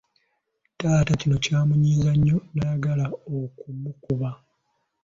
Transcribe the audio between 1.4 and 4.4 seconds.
kyamunyiiza nnyo n'ayagala okumukuba.